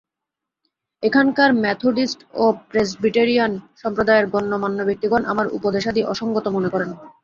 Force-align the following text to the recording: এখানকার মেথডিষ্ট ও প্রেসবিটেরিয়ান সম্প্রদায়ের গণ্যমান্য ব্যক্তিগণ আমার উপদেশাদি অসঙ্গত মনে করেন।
এখানকার 1.03 1.49
মেথডিষ্ট 1.63 2.19
ও 2.35 2.55
প্রেসবিটেরিয়ান 2.69 3.51
সম্প্রদায়ের 3.81 4.25
গণ্যমান্য 4.33 4.79
ব্যক্তিগণ 4.87 5.21
আমার 5.31 5.47
উপদেশাদি 5.57 6.01
অসঙ্গত 6.13 6.45
মনে 6.55 6.69
করেন। 6.73 6.89